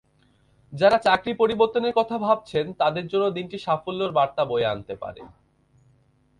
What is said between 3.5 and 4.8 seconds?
সাফল্যের বার্তা বয়ে